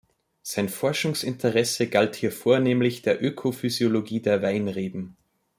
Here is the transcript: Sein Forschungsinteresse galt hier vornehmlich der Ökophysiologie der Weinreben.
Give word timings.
Sein 0.41 0.67
Forschungsinteresse 0.67 1.85
galt 1.85 2.15
hier 2.15 2.31
vornehmlich 2.31 3.03
der 3.03 3.23
Ökophysiologie 3.23 4.19
der 4.19 4.41
Weinreben. 4.41 5.15